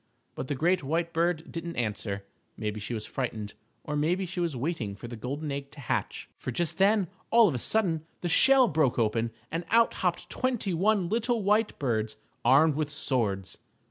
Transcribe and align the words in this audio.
But 0.33 0.47
the 0.47 0.55
great 0.55 0.81
white 0.83 1.13
bird 1.13 1.51
didn't 1.51 1.75
answer. 1.75 2.25
Maybe 2.57 2.79
she 2.79 2.95
was 2.95 3.05
frightened, 3.05 3.53
or 3.83 3.95
maybe 3.95 4.25
she 4.25 4.39
was 4.39 4.55
waiting 4.55 4.95
for 4.95 5.07
the 5.07 5.15
golden 5.15 5.51
egg 5.51 5.69
to 5.73 5.79
hatch, 5.79 6.27
for 6.39 6.49
just 6.49 6.79
then, 6.79 7.07
all 7.29 7.47
of 7.47 7.53
a 7.53 7.59
sudden, 7.59 8.07
the 8.21 8.27
shell 8.27 8.67
broke 8.67 8.97
open 8.97 9.29
and 9.51 9.63
out 9.69 9.93
hopped 9.93 10.27
twenty 10.27 10.73
one 10.73 11.07
little 11.07 11.43
white 11.43 11.77
birds 11.77 12.17
armed 12.43 12.73
with 12.73 12.89
swords. 12.89 13.59